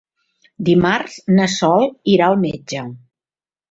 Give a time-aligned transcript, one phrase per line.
[0.69, 2.91] Dimarts na Sol irà al metge.